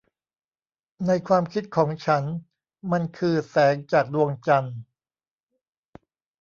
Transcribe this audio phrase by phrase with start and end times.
[1.07, 2.23] ในความคิดของฉัน
[2.91, 4.77] มันคือแสงจากดวงจันทร์